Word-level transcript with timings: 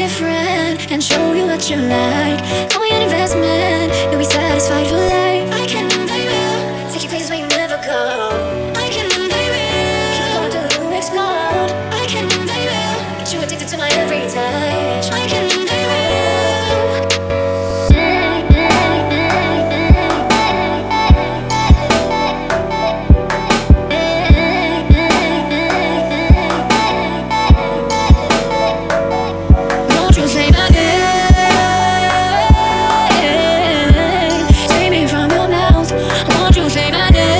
different 0.00 0.90
and 0.90 1.04
show 1.04 1.34
you 1.34 1.44
what 1.44 1.68
you 1.68 1.76
like. 1.76 2.40
Call 2.70 2.80
me 2.80 2.90
an 2.90 3.02
investment, 3.02 3.92
you'll 4.08 4.18
be 4.18 4.24
satisfied 4.24 4.86
for 4.86 4.96
life. 4.96 5.52
I 5.52 5.66
can 5.66 5.84
invite 5.92 6.24
you, 6.24 6.90
take 6.90 7.02
you 7.02 7.10
places 7.10 7.28
where 7.28 7.40
you 7.40 7.48
never 7.48 7.76
go. 7.84 8.29
say 36.80 36.90
my 36.90 37.10
name. 37.10 37.39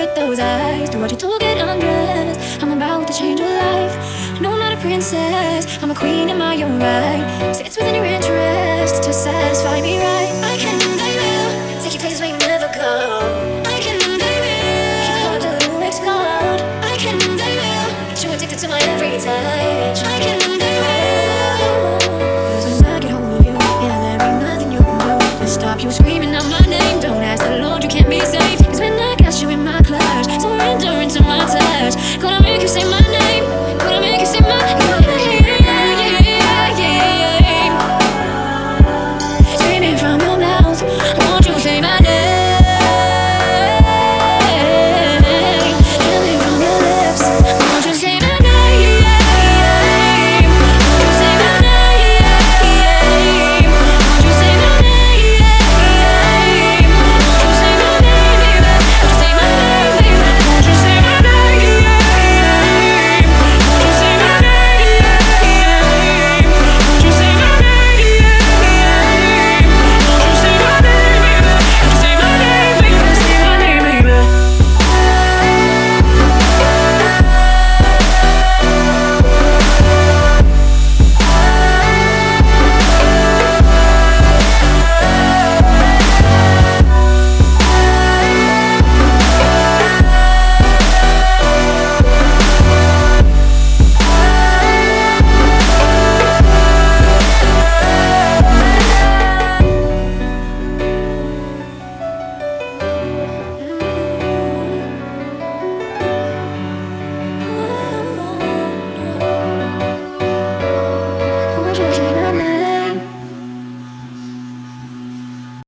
with 0.00 0.14
those 0.14 0.38
eyes. 0.38 0.88
Do 0.88 0.98
what 0.98 1.10
you 1.10 1.18
told, 1.18 1.40
get 1.40 1.58
undressed. 1.58 2.62
I'm 2.62 2.72
about 2.72 3.06
to 3.08 3.12
change 3.12 3.38
your 3.38 3.50
life. 3.50 3.94
No, 4.40 4.52
I'm 4.52 4.58
not 4.58 4.72
a 4.72 4.80
princess. 4.80 5.62
I'm 5.82 5.90
a 5.90 5.94
queen 5.94 6.30
in 6.30 6.38
my 6.38 6.56
own 6.62 6.80
right. 6.80 7.54
So 7.54 7.62
it's 7.64 7.76
within 7.76 7.94
your 7.94 8.06
interest 8.06 9.02
to 9.04 9.12
satisfy 9.12 9.80
me 9.82 9.98
right. 9.98 10.32
I 10.52 10.56
can, 10.56 10.78
I 11.08 11.10
will 11.20 11.82
take 11.82 11.94
you 11.94 12.00
places 12.00 12.20
where 12.20 12.39